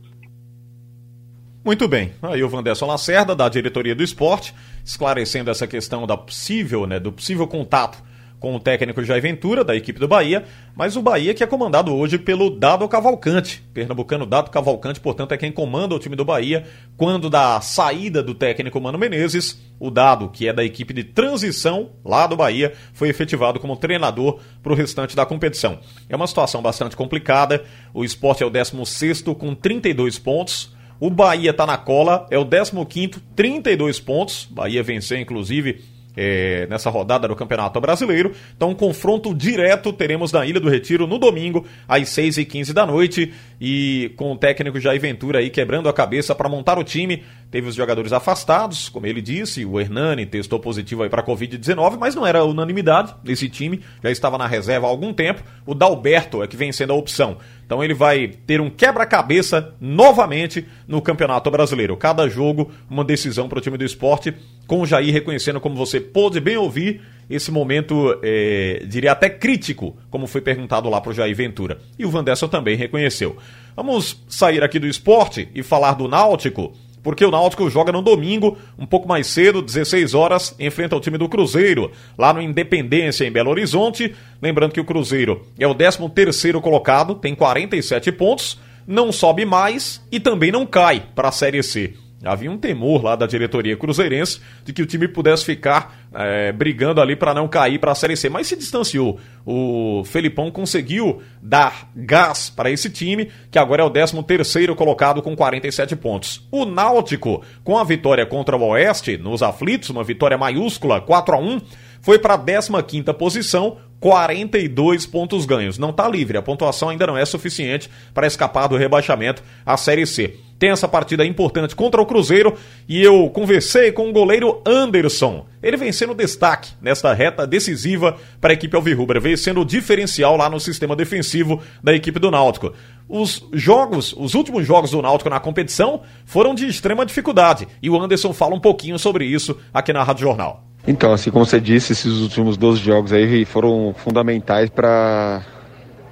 Muito 1.65 1.87
bem. 1.87 2.13
Aí 2.21 2.43
o 2.43 2.49
Vanderson 2.49 2.85
Lacerda, 2.85 3.35
da 3.35 3.49
diretoria 3.49 3.93
do 3.93 4.03
esporte, 4.03 4.53
esclarecendo 4.85 5.51
essa 5.51 5.67
questão 5.67 6.07
da 6.07 6.15
possível, 6.15 6.87
né, 6.87 6.99
do 6.99 7.11
possível 7.11 7.47
contato 7.47 8.01
com 8.41 8.55
o 8.55 8.59
técnico 8.59 9.03
Jair 9.03 9.21
Ventura, 9.21 9.63
da 9.63 9.75
equipe 9.75 9.99
do 9.99 10.07
Bahia, 10.07 10.43
mas 10.75 10.97
o 10.97 11.01
Bahia 11.01 11.31
que 11.31 11.43
é 11.43 11.47
comandado 11.47 11.95
hoje 11.95 12.17
pelo 12.17 12.49
Dado 12.49 12.87
Cavalcante. 12.89 13.63
Pernambucano 13.71 14.25
Dado 14.25 14.49
Cavalcante, 14.49 14.99
portanto, 14.99 15.31
é 15.31 15.37
quem 15.37 15.51
comanda 15.51 15.93
o 15.93 15.99
time 15.99 16.15
do 16.15 16.25
Bahia. 16.25 16.65
Quando 16.97 17.29
da 17.29 17.61
saída 17.61 18.23
do 18.23 18.33
técnico 18.33 18.81
Mano 18.81 18.97
Menezes, 18.97 19.61
o 19.79 19.91
Dado, 19.91 20.27
que 20.27 20.47
é 20.47 20.53
da 20.53 20.63
equipe 20.63 20.91
de 20.91 21.03
transição 21.03 21.91
lá 22.03 22.25
do 22.25 22.35
Bahia, 22.35 22.73
foi 22.93 23.09
efetivado 23.09 23.59
como 23.59 23.77
treinador 23.77 24.39
para 24.63 24.73
o 24.73 24.75
restante 24.75 25.15
da 25.15 25.23
competição. 25.23 25.77
É 26.09 26.15
uma 26.15 26.25
situação 26.25 26.63
bastante 26.63 26.95
complicada. 26.95 27.63
O 27.93 28.03
esporte 28.03 28.41
é 28.41 28.45
o 28.45 28.49
16 28.49 29.21
com 29.37 29.53
32 29.53 30.17
pontos. 30.17 30.75
O 30.99 31.11
Bahia 31.11 31.51
está 31.51 31.67
na 31.67 31.77
cola, 31.77 32.27
é 32.31 32.39
o 32.39 32.45
15, 32.45 33.21
32 33.35 33.99
pontos. 33.99 34.47
Bahia 34.49 34.81
venceu, 34.81 35.19
inclusive, 35.19 35.83
é, 36.15 36.67
nessa 36.69 36.89
rodada 36.89 37.27
do 37.27 37.35
Campeonato 37.35 37.79
Brasileiro. 37.79 38.33
Então, 38.55 38.69
um 38.69 38.75
confronto 38.75 39.33
direto 39.33 39.93
teremos 39.93 40.31
na 40.31 40.45
Ilha 40.45 40.59
do 40.59 40.69
Retiro 40.69 41.07
no 41.07 41.17
domingo, 41.17 41.65
às 41.87 42.09
6h15 42.09 42.73
da 42.73 42.85
noite. 42.85 43.33
E 43.59 44.11
com 44.15 44.31
o 44.31 44.37
técnico 44.37 44.79
Jair 44.79 44.99
Ventura 44.99 45.39
aí 45.39 45.49
quebrando 45.49 45.87
a 45.87 45.93
cabeça 45.93 46.33
para 46.33 46.49
montar 46.49 46.77
o 46.77 46.83
time. 46.83 47.23
Teve 47.51 47.67
os 47.67 47.75
jogadores 47.75 48.13
afastados, 48.13 48.87
como 48.87 49.05
ele 49.05 49.21
disse, 49.21 49.65
o 49.65 49.77
Hernani 49.77 50.25
testou 50.25 50.57
positivo 50.57 51.03
aí 51.03 51.09
para 51.09 51.21
Covid-19, 51.21 51.97
mas 51.99 52.15
não 52.15 52.25
era 52.25 52.45
unanimidade 52.45 53.13
nesse 53.25 53.49
time, 53.49 53.81
já 54.01 54.09
estava 54.09 54.37
na 54.37 54.47
reserva 54.47 54.87
há 54.87 54.89
algum 54.89 55.13
tempo. 55.13 55.43
O 55.65 55.75
Dalberto 55.75 56.41
é 56.41 56.47
que 56.47 56.55
vem 56.55 56.71
sendo 56.71 56.93
a 56.93 56.95
opção. 56.95 57.37
Então 57.65 57.83
ele 57.83 57.93
vai 57.93 58.29
ter 58.47 58.61
um 58.61 58.69
quebra-cabeça 58.69 59.73
novamente 59.81 60.65
no 60.87 61.01
Campeonato 61.01 61.51
Brasileiro. 61.51 61.97
Cada 61.97 62.29
jogo, 62.29 62.71
uma 62.89 63.03
decisão 63.03 63.49
para 63.49 63.59
o 63.59 63.61
time 63.61 63.77
do 63.77 63.83
esporte, 63.83 64.33
com 64.65 64.79
o 64.79 64.85
Jair 64.85 65.11
reconhecendo, 65.11 65.59
como 65.59 65.75
você 65.75 65.99
pôde 65.99 66.39
bem 66.39 66.55
ouvir, 66.55 67.01
esse 67.29 67.51
momento, 67.51 68.17
é, 68.23 68.83
diria 68.87 69.11
até 69.11 69.29
crítico, 69.29 69.97
como 70.09 70.25
foi 70.25 70.39
perguntado 70.39 70.89
lá 70.89 71.01
para 71.01 71.11
o 71.11 71.13
Jair 71.13 71.35
Ventura. 71.35 71.79
E 71.99 72.05
o 72.05 72.09
Vanderson 72.09 72.47
também 72.47 72.77
reconheceu. 72.77 73.35
Vamos 73.75 74.21
sair 74.29 74.63
aqui 74.63 74.79
do 74.79 74.87
esporte 74.87 75.49
e 75.53 75.61
falar 75.63 75.93
do 75.93 76.07
Náutico 76.07 76.73
porque 77.03 77.25
o 77.25 77.31
Náutico 77.31 77.69
joga 77.69 77.91
no 77.91 78.01
domingo, 78.01 78.57
um 78.77 78.85
pouco 78.85 79.07
mais 79.07 79.27
cedo, 79.27 79.61
16 79.61 80.13
horas, 80.13 80.55
enfrenta 80.59 80.95
o 80.95 80.99
time 80.99 81.17
do 81.17 81.29
Cruzeiro, 81.29 81.91
lá 82.17 82.33
no 82.33 82.41
Independência, 82.41 83.25
em 83.25 83.31
Belo 83.31 83.49
Horizonte. 83.49 84.15
Lembrando 84.41 84.73
que 84.73 84.81
o 84.81 84.85
Cruzeiro 84.85 85.45
é 85.57 85.67
o 85.67 85.75
13 85.75 86.09
terceiro 86.09 86.61
colocado, 86.61 87.15
tem 87.15 87.33
47 87.35 88.11
pontos, 88.11 88.59
não 88.87 89.11
sobe 89.11 89.45
mais 89.45 90.01
e 90.11 90.19
também 90.19 90.51
não 90.51 90.65
cai 90.65 91.03
para 91.15 91.29
a 91.29 91.31
Série 91.31 91.63
C. 91.63 91.93
Havia 92.23 92.51
um 92.51 92.57
temor 92.57 93.03
lá 93.03 93.15
da 93.15 93.25
diretoria 93.25 93.75
cruzeirense 93.75 94.39
de 94.63 94.71
que 94.71 94.81
o 94.81 94.85
time 94.85 95.07
pudesse 95.07 95.43
ficar 95.43 96.07
é, 96.13 96.51
brigando 96.51 97.01
ali 97.01 97.15
para 97.15 97.33
não 97.33 97.47
cair 97.47 97.79
para 97.79 97.91
a 97.91 97.95
Série 97.95 98.15
C, 98.15 98.29
mas 98.29 98.47
se 98.47 98.55
distanciou. 98.55 99.19
O 99.45 100.03
Felipão 100.05 100.51
conseguiu 100.51 101.21
dar 101.41 101.89
gás 101.95 102.49
para 102.49 102.69
esse 102.69 102.89
time, 102.89 103.31
que 103.49 103.57
agora 103.57 103.81
é 103.81 103.85
o 103.85 103.89
13 103.89 104.21
terceiro 104.23 104.75
colocado 104.75 105.21
com 105.21 105.35
47 105.35 105.95
pontos. 105.95 106.47
O 106.51 106.65
Náutico, 106.65 107.43
com 107.63 107.77
a 107.77 107.83
vitória 107.83 108.25
contra 108.25 108.55
o 108.55 108.63
Oeste, 108.69 109.17
nos 109.17 109.41
aflitos, 109.41 109.89
uma 109.89 110.03
vitória 110.03 110.37
maiúscula, 110.37 111.01
4 111.01 111.35
a 111.35 111.39
1 111.39 111.61
foi 112.01 112.17
para 112.17 112.33
a 112.33 112.83
15 112.83 113.13
posição, 113.13 113.77
42 113.99 115.05
pontos 115.05 115.45
ganhos. 115.45 115.77
Não 115.77 115.91
está 115.91 116.07
livre, 116.07 116.37
a 116.37 116.41
pontuação 116.41 116.89
ainda 116.89 117.05
não 117.05 117.17
é 117.17 117.23
suficiente 117.23 117.89
para 118.13 118.27
escapar 118.27 118.67
do 118.67 118.75
rebaixamento 118.75 119.43
à 119.65 119.77
Série 119.77 120.05
C. 120.05 120.35
Tem 120.61 120.69
essa 120.69 120.87
partida 120.87 121.25
importante 121.25 121.75
contra 121.75 121.99
o 121.99 122.05
Cruzeiro 122.05 122.55
e 122.87 123.01
eu 123.01 123.27
conversei 123.31 123.91
com 123.91 124.07
o 124.07 124.13
goleiro 124.13 124.61
Anderson. 124.63 125.43
Ele 125.63 125.75
vem 125.75 125.91
sendo 125.91 126.13
destaque 126.13 126.73
nesta 126.79 127.11
reta 127.15 127.47
decisiva 127.47 128.15
para 128.39 128.51
a 128.51 128.53
equipe 128.53 128.75
Alvirrubra, 128.75 129.19
vem 129.19 129.35
sendo 129.35 129.61
o 129.61 129.65
diferencial 129.65 130.37
lá 130.37 130.47
no 130.51 130.59
sistema 130.59 130.95
defensivo 130.95 131.59
da 131.83 131.95
equipe 131.95 132.19
do 132.19 132.29
Náutico. 132.29 132.73
Os 133.09 133.43
jogos, 133.51 134.13
os 134.15 134.35
últimos 134.35 134.63
jogos 134.63 134.91
do 134.91 135.01
Náutico 135.01 135.31
na 135.31 135.39
competição 135.39 136.01
foram 136.27 136.53
de 136.53 136.67
extrema 136.67 137.07
dificuldade 137.07 137.67
e 137.81 137.89
o 137.89 137.99
Anderson 137.99 138.31
fala 138.31 138.53
um 138.53 138.59
pouquinho 138.59 138.99
sobre 138.99 139.25
isso 139.25 139.57
aqui 139.73 139.91
na 139.91 140.03
Rádio 140.03 140.27
Jornal. 140.27 140.63
Então, 140.87 141.11
assim 141.11 141.31
como 141.31 141.43
você 141.43 141.59
disse, 141.59 141.93
esses 141.93 142.19
últimos 142.19 142.55
12 142.55 142.79
jogos 142.83 143.11
aí 143.11 143.45
foram 143.45 143.95
fundamentais 143.97 144.69
para 144.69 145.43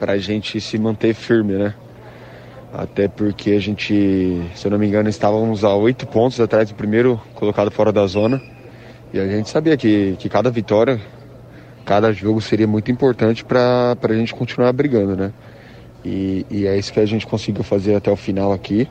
a 0.02 0.18
gente 0.18 0.60
se 0.60 0.76
manter 0.80 1.14
firme, 1.14 1.54
né? 1.54 1.76
Até 2.74 3.08
porque 3.08 3.52
a 3.52 3.60
gente, 3.60 4.42
se 4.56 4.68
eu 4.68 4.72
não 4.72 4.78
me 4.78 4.88
engano, 4.88 5.10
estávamos 5.10 5.64
a 5.64 5.74
oito 5.76 6.06
pontos 6.06 6.40
atrás 6.40 6.70
do 6.70 6.76
primeiro 6.76 7.20
colocado 7.34 7.72
fora 7.72 7.92
da 7.92 8.06
zona. 8.06 8.42
E 9.12 9.20
a 9.20 9.28
gente 9.28 9.50
sabia 9.50 9.76
que, 9.76 10.16
que 10.20 10.30
cada 10.30 10.52
vitória, 10.52 11.02
cada 11.84 12.12
jogo 12.12 12.40
seria 12.40 12.68
muito 12.68 12.92
importante 12.92 13.44
para 13.44 13.98
a 14.00 14.14
gente 14.14 14.36
continuar 14.36 14.72
brigando, 14.72 15.16
né? 15.16 15.34
E, 16.06 16.46
e 16.50 16.68
é 16.68 16.78
isso 16.78 16.94
que 16.94 17.00
a 17.00 17.06
gente 17.06 17.26
conseguiu 17.26 17.64
fazer 17.64 17.96
até 17.96 18.12
o 18.12 18.16
final 18.16 18.54
aqui. 18.54 18.88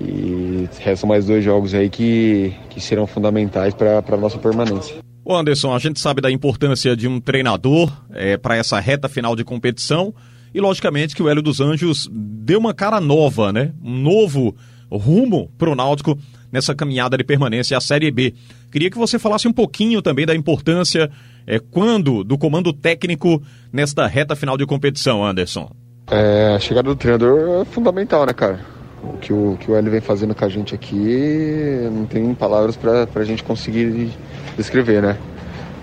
E 0.00 0.68
restam 0.80 1.08
mais 1.08 1.26
dois 1.26 1.44
jogos 1.44 1.72
aí 1.72 1.88
que, 1.88 2.54
que 2.68 2.80
serão 2.80 3.06
fundamentais 3.06 3.74
para 3.74 4.02
a 4.06 4.16
nossa 4.16 4.38
permanência. 4.38 4.96
O 5.24 5.34
Anderson, 5.34 5.74
a 5.74 5.78
gente 5.78 6.00
sabe 6.00 6.20
da 6.20 6.30
importância 6.30 6.96
de 6.96 7.06
um 7.06 7.20
treinador 7.20 7.92
é, 8.12 8.36
para 8.36 8.56
essa 8.56 8.80
reta 8.80 9.08
final 9.08 9.36
de 9.36 9.44
competição. 9.44 10.12
E 10.54 10.60
logicamente 10.60 11.14
que 11.14 11.22
o 11.22 11.28
Hélio 11.28 11.42
dos 11.42 11.60
Anjos 11.60 12.08
deu 12.12 12.58
uma 12.58 12.74
cara 12.74 13.00
nova, 13.00 13.52
né? 13.52 13.72
Um 13.82 13.98
novo 14.00 14.54
rumo 14.90 15.50
para 15.56 15.70
o 15.70 15.74
Náutico 15.74 16.18
nessa 16.50 16.74
caminhada 16.74 17.16
de 17.16 17.24
permanência 17.24 17.76
à 17.76 17.80
Série 17.80 18.10
B. 18.10 18.34
Queria 18.72 18.90
que 18.90 18.98
você 18.98 19.18
falasse 19.18 19.46
um 19.46 19.52
pouquinho 19.52 20.02
também 20.02 20.26
da 20.26 20.34
importância 20.34 21.10
é, 21.46 21.58
quando 21.58 22.24
do 22.24 22.36
comando 22.36 22.72
técnico 22.72 23.42
nesta 23.72 24.06
reta 24.06 24.34
final 24.34 24.56
de 24.56 24.66
competição, 24.66 25.24
Anderson. 25.24 25.70
É, 26.10 26.54
a 26.56 26.58
chegada 26.58 26.88
do 26.88 26.96
treinador 26.96 27.62
é 27.62 27.64
fundamental, 27.64 28.26
né, 28.26 28.32
cara? 28.32 28.60
O 29.02 29.16
que 29.16 29.32
o, 29.32 29.56
que 29.58 29.70
o 29.70 29.76
Hélio 29.76 29.90
vem 29.90 30.00
fazendo 30.00 30.34
com 30.34 30.44
a 30.44 30.48
gente 30.48 30.74
aqui 30.74 31.88
não 31.92 32.04
tem 32.04 32.34
palavras 32.34 32.76
para 32.76 33.06
a 33.14 33.24
gente 33.24 33.42
conseguir 33.42 34.10
descrever, 34.56 35.00
né? 35.00 35.16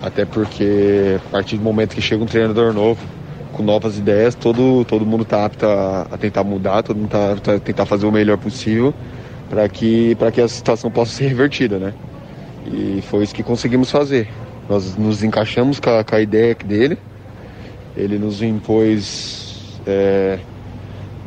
Até 0.02 0.26
porque 0.26 1.18
a 1.26 1.30
partir 1.30 1.58
do 1.58 1.64
momento 1.64 1.96
que 1.96 2.02
chega 2.02 2.24
um 2.24 2.28
treinador 2.28 2.74
novo, 2.74 3.02
com 3.54 3.64
novas 3.64 3.98
ideias, 3.98 4.36
todo, 4.36 4.86
todo 4.86 5.06
mundo 5.06 5.24
está 5.24 5.46
apto 5.46 5.66
a, 5.66 6.08
a, 6.12 6.18
tentar 6.18 6.44
mudar, 6.44 6.84
todo 6.84 6.98
mundo 6.98 7.08
está 7.08 7.32
apto 7.34 7.52
a 7.52 7.60
tentar 7.60 7.86
fazer 7.86 8.06
o 8.06 8.12
melhor 8.12 8.38
possível 8.38 8.94
para 9.50 9.68
que, 9.70 10.16
que 10.34 10.42
a 10.42 10.48
situação 10.48 10.92
possa 10.92 11.14
ser 11.14 11.28
revertida, 11.28 11.78
né? 11.78 11.94
E 12.72 13.02
foi 13.02 13.24
isso 13.24 13.34
que 13.34 13.44
conseguimos 13.44 13.90
fazer. 13.90 14.28
Nós 14.70 14.98
nos 14.98 15.24
encaixamos 15.24 15.80
com 15.80 15.90
a, 15.90 16.04
com 16.04 16.16
a 16.16 16.22
ideia 16.22 16.54
dele, 16.54 16.98
ele 17.96 18.20
nos 18.20 18.42
impôs 18.42 19.80
é, 19.86 20.40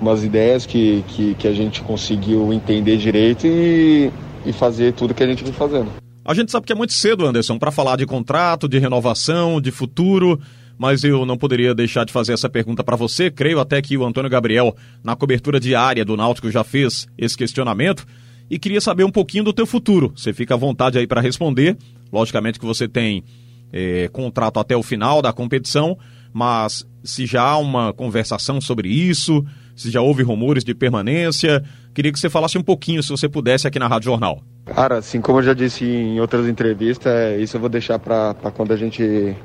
umas 0.01 0.23
ideias 0.23 0.67
que, 0.67 1.03
que, 1.09 1.35
que, 1.35 1.49
a 1.49 1.53
gente 1.53 1.81
conseguiu 1.83 2.53
entender 2.53 2.97
direito 2.99 3.47
e, 3.47 4.11
e 4.45 4.53
fazer 4.53 4.93
tudo 4.93 5.15
que 5.15 5.23
a 5.23 5.27
gente 5.27 5.43
vem 5.43 5.53
fazendo. 5.53 5.91
A 6.25 6.35
gente 6.35 6.53
sabe 6.53 6.67
que 6.67 6.73
é 6.73 6.77
muito 6.77 6.93
cedo, 6.93 7.27
Anderson, 7.27 7.59
para 7.59 7.71
falar 7.71 7.97
de 7.97 8.07
contrato, 8.07 8.69
de 8.69 8.79
renovação, 8.79 9.61
de 9.61 9.71
futuro 9.71 10.39
mas 10.81 11.05
eu 11.05 11.27
não 11.27 11.37
poderia 11.37 11.75
deixar 11.75 12.07
de 12.07 12.13
fazer 12.13 12.33
essa 12.33 12.49
pergunta 12.49 12.83
para 12.83 12.97
você. 12.97 13.31
Creio 13.31 13.61
até 13.61 13.83
que 13.83 13.99
o 13.99 14.05
Antônio 14.07 14.31
Gabriel, 14.31 14.75
na 15.05 15.15
cobertura 15.15 15.61
diária 15.61 16.07
do 16.07 16.17
Náutico, 16.17 16.51
já 16.51 16.65
fez 16.65 17.07
esse 17.19 17.37
questionamento 17.37 18.07
e 18.49 18.59
queria 18.59 18.81
saber 18.81 19.05
um 19.05 19.11
pouquinho 19.11 19.45
do 19.45 19.53
teu 19.53 19.67
futuro. 19.67 20.11
Você 20.17 20.33
fica 20.33 20.55
à 20.55 20.57
vontade 20.57 20.99
aí 20.99 21.07
para 21.07 21.21
responder. 21.21 21.77
Logicamente 22.11 22.59
que 22.59 22.65
você 22.65 22.89
tem 22.89 23.23
é, 23.71 24.09
contrato 24.09 24.59
até 24.59 24.75
o 24.75 24.83
final 24.83 25.21
da 25.21 25.35
competição, 25.35 25.99
mas 26.33 26.87
se 27.05 27.27
já 27.27 27.43
há 27.43 27.59
uma 27.59 27.93
conversação 27.93 28.59
sobre 28.59 28.89
isso, 28.89 29.45
se 29.77 29.91
já 29.91 30.01
houve 30.01 30.23
rumores 30.23 30.65
de 30.65 30.75
permanência, 30.75 31.63
Queria 31.93 32.13
que 32.13 32.21
você 32.21 32.31
falasse 32.31 32.57
um 32.57 32.63
pouquinho, 32.63 33.03
se 33.03 33.11
você 33.11 33.29
pudesse, 33.29 33.67
aqui 33.67 33.79
na 33.79 33.89
Rádio 33.89 34.07
Jornal. 34.07 34.43
Cara, 34.65 34.99
assim 34.99 35.21
como 35.21 35.39
eu 35.39 35.43
já 35.43 35.55
disse 35.55 35.85
em 35.85 36.21
outras 36.21 36.47
entrevistas, 36.47 37.13
é, 37.13 37.39
isso 37.39 37.57
eu 37.57 37.61
vou 37.61 37.69
deixar 37.69 37.99
para 37.99 38.35
quando 38.55 38.73
a 38.73 38.77
gente, 38.77 39.37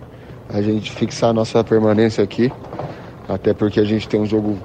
a 0.49 0.61
gente 0.61 0.91
fixar 0.91 1.29
a 1.29 1.33
nossa 1.33 1.63
permanência 1.63 2.23
aqui. 2.23 2.51
Até 3.27 3.53
porque 3.53 3.79
a 3.79 3.85
gente 3.85 4.07
tem 4.07 4.19
um 4.19 4.25
jogo 4.25 4.57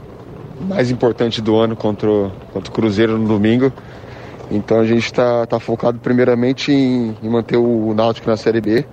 mais 0.60 0.90
importante 0.90 1.40
do 1.40 1.56
ano 1.56 1.74
contra, 1.74 2.10
o, 2.10 2.30
contra 2.52 2.70
o 2.70 2.74
Cruzeiro 2.74 3.18
no 3.18 3.26
domingo. 3.26 3.72
Então 4.50 4.80
a 4.80 4.84
gente 4.84 5.04
está 5.04 5.46
tá 5.46 5.58
focado 5.58 5.98
primeiramente 5.98 6.72
em, 6.72 7.16
em 7.22 7.28
manter 7.28 7.56
o 7.56 7.94
Náutico 7.94 8.28
na 8.28 8.36
Série 8.36 8.60
B 8.60 8.84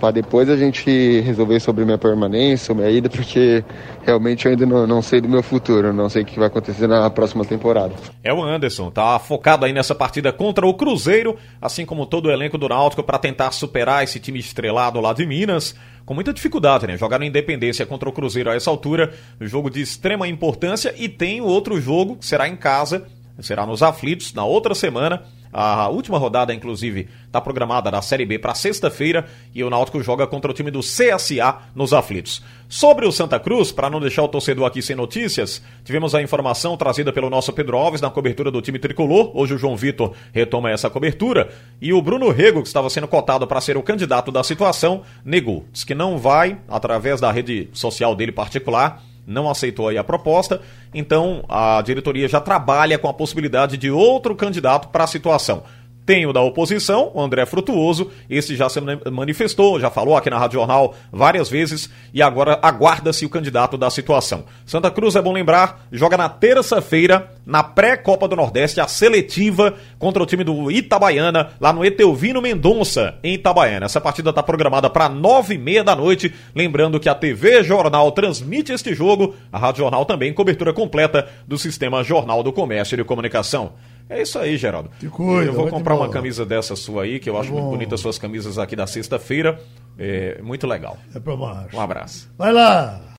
para 0.00 0.12
depois 0.12 0.48
a 0.48 0.56
gente 0.56 1.20
resolver 1.20 1.60
sobre 1.60 1.84
minha 1.84 1.98
permanência, 1.98 2.74
minha 2.74 2.90
ida, 2.90 3.10
porque 3.10 3.62
realmente 4.04 4.46
eu 4.46 4.52
ainda 4.52 4.64
não, 4.64 4.86
não 4.86 5.02
sei 5.02 5.20
do 5.20 5.28
meu 5.28 5.42
futuro, 5.42 5.92
não 5.92 6.08
sei 6.08 6.22
o 6.22 6.24
que 6.24 6.38
vai 6.38 6.48
acontecer 6.48 6.86
na 6.86 7.10
próxima 7.10 7.44
temporada. 7.44 7.92
É 8.24 8.32
o 8.32 8.42
Anderson, 8.42 8.90
tá 8.90 9.18
focado 9.18 9.66
aí 9.66 9.72
nessa 9.72 9.94
partida 9.94 10.32
contra 10.32 10.66
o 10.66 10.72
Cruzeiro, 10.72 11.36
assim 11.60 11.84
como 11.84 12.06
todo 12.06 12.26
o 12.26 12.30
elenco 12.30 12.56
do 12.56 12.68
Náutico 12.68 13.02
para 13.02 13.18
tentar 13.18 13.52
superar 13.52 14.02
esse 14.02 14.18
time 14.18 14.38
estrelado 14.38 15.00
lá 15.00 15.12
de 15.12 15.26
Minas 15.26 15.76
com 16.06 16.14
muita 16.14 16.32
dificuldade, 16.32 16.86
né? 16.86 16.96
Jogar 16.96 17.18
no 17.18 17.24
Independência 17.24 17.84
contra 17.84 18.08
o 18.08 18.12
Cruzeiro 18.12 18.50
a 18.50 18.54
essa 18.54 18.70
altura, 18.70 19.12
jogo 19.40 19.70
de 19.70 19.82
extrema 19.82 20.26
importância 20.26 20.94
e 20.96 21.08
tem 21.08 21.40
o 21.40 21.44
outro 21.44 21.80
jogo, 21.80 22.16
que 22.16 22.26
será 22.26 22.48
em 22.48 22.56
casa, 22.56 23.06
será 23.38 23.66
nos 23.66 23.82
aflitos 23.82 24.32
na 24.34 24.44
outra 24.44 24.74
semana 24.74 25.22
a 25.52 25.88
última 25.88 26.18
rodada, 26.18 26.54
inclusive, 26.54 27.08
está 27.26 27.40
programada 27.40 27.90
da 27.90 28.00
Série 28.00 28.24
B 28.24 28.38
para 28.38 28.54
sexta-feira 28.54 29.26
e 29.54 29.64
o 29.64 29.70
Náutico 29.70 30.02
joga 30.02 30.26
contra 30.26 30.50
o 30.50 30.54
time 30.54 30.70
do 30.70 30.80
CSA 30.80 31.58
nos 31.74 31.92
aflitos. 31.92 32.42
Sobre 32.68 33.06
o 33.06 33.10
Santa 33.10 33.38
Cruz, 33.40 33.72
para 33.72 33.90
não 33.90 34.00
deixar 34.00 34.22
o 34.22 34.28
torcedor 34.28 34.64
aqui 34.64 34.80
sem 34.80 34.94
notícias, 34.94 35.60
tivemos 35.84 36.14
a 36.14 36.22
informação 36.22 36.76
trazida 36.76 37.12
pelo 37.12 37.28
nosso 37.28 37.52
Pedro 37.52 37.76
Alves 37.76 38.00
na 38.00 38.10
cobertura 38.10 38.50
do 38.50 38.62
time 38.62 38.78
tricolor. 38.78 39.32
Hoje 39.34 39.54
o 39.54 39.58
João 39.58 39.76
Vitor 39.76 40.12
retoma 40.32 40.70
essa 40.70 40.88
cobertura 40.88 41.50
e 41.80 41.92
o 41.92 42.00
Bruno 42.00 42.30
Rego, 42.30 42.62
que 42.62 42.68
estava 42.68 42.88
sendo 42.88 43.08
cotado 43.08 43.46
para 43.46 43.60
ser 43.60 43.76
o 43.76 43.82
candidato 43.82 44.30
da 44.30 44.44
situação, 44.44 45.02
negou. 45.24 45.66
Diz 45.72 45.82
que 45.82 45.94
não 45.96 46.16
vai, 46.16 46.58
através 46.68 47.20
da 47.20 47.32
rede 47.32 47.68
social 47.72 48.14
dele 48.14 48.30
particular, 48.30 49.02
não 49.30 49.48
aceitou 49.48 49.88
aí 49.88 49.96
a 49.96 50.04
proposta, 50.04 50.60
então 50.92 51.44
a 51.48 51.80
diretoria 51.82 52.28
já 52.28 52.40
trabalha 52.40 52.98
com 52.98 53.08
a 53.08 53.14
possibilidade 53.14 53.76
de 53.76 53.90
outro 53.90 54.34
candidato 54.34 54.88
para 54.88 55.04
a 55.04 55.06
situação. 55.06 55.62
Tem 56.10 56.26
o 56.26 56.32
da 56.32 56.40
oposição, 56.40 57.12
o 57.14 57.22
André 57.22 57.46
Frutuoso, 57.46 58.10
esse 58.28 58.56
já 58.56 58.68
se 58.68 58.80
manifestou, 59.12 59.78
já 59.78 59.90
falou 59.90 60.16
aqui 60.16 60.28
na 60.28 60.40
Rádio 60.40 60.58
Jornal 60.58 60.92
várias 61.12 61.48
vezes 61.48 61.88
e 62.12 62.20
agora 62.20 62.58
aguarda-se 62.60 63.24
o 63.24 63.28
candidato 63.28 63.78
da 63.78 63.88
situação. 63.90 64.42
Santa 64.66 64.90
Cruz, 64.90 65.14
é 65.14 65.22
bom 65.22 65.32
lembrar, 65.32 65.86
joga 65.92 66.16
na 66.16 66.28
terça-feira, 66.28 67.30
na 67.46 67.62
pré-Copa 67.62 68.26
do 68.26 68.34
Nordeste, 68.34 68.80
a 68.80 68.88
seletiva 68.88 69.74
contra 70.00 70.20
o 70.20 70.26
time 70.26 70.42
do 70.42 70.68
Itabaiana, 70.68 71.50
lá 71.60 71.72
no 71.72 71.84
Etelvino 71.84 72.42
Mendonça, 72.42 73.14
em 73.22 73.34
Itabaiana. 73.34 73.86
Essa 73.86 74.00
partida 74.00 74.30
está 74.30 74.42
programada 74.42 74.90
para 74.90 75.08
nove 75.08 75.54
e 75.54 75.58
meia 75.58 75.84
da 75.84 75.94
noite. 75.94 76.34
Lembrando 76.56 76.98
que 76.98 77.08
a 77.08 77.14
TV 77.14 77.62
Jornal 77.62 78.10
transmite 78.10 78.72
este 78.72 78.94
jogo, 78.94 79.36
a 79.52 79.58
Rádio 79.58 79.84
Jornal 79.84 80.04
também, 80.04 80.32
cobertura 80.32 80.72
completa 80.72 81.28
do 81.46 81.56
sistema 81.56 82.02
Jornal 82.02 82.42
do 82.42 82.52
Comércio 82.52 82.96
e 82.96 82.98
de 82.98 83.04
Comunicação. 83.04 83.74
É 84.10 84.20
isso 84.20 84.40
aí, 84.40 84.56
Geraldo. 84.56 84.90
Que 84.98 85.08
coisa, 85.08 85.50
eu 85.50 85.54
vou 85.54 85.68
comprar 85.68 85.94
uma 85.94 86.10
camisa 86.10 86.44
dessa 86.44 86.74
sua 86.74 87.04
aí, 87.04 87.20
que 87.20 87.30
eu 87.30 87.38
acho 87.38 87.50
Bom. 87.50 87.60
muito 87.60 87.70
bonita 87.70 87.94
as 87.94 88.00
suas 88.00 88.18
camisas 88.18 88.58
aqui 88.58 88.74
da 88.74 88.84
sexta-feira. 88.84 89.60
É 89.96 90.42
muito 90.42 90.66
legal. 90.66 90.98
É 91.14 91.20
pra 91.20 91.36
baixo. 91.36 91.76
Um 91.76 91.80
abraço. 91.80 92.28
Vai 92.36 92.52
lá. 92.52 93.00